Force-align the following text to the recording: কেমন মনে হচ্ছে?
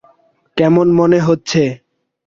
কেমন 0.57 0.87
মনে 0.99 1.19
হচ্ছে? 1.27 1.61